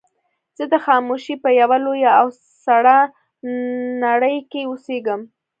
[0.57, 2.27] زه د خاموشۍ په يوه لويه او
[2.65, 2.97] سړه
[4.05, 5.21] نړۍ کې اوسېږم.